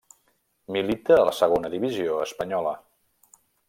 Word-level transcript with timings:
Milita 0.77 1.19
a 1.19 1.27
la 1.29 1.35
Segona 1.41 1.73
Divisió 1.77 2.19
espanyola. 2.27 2.77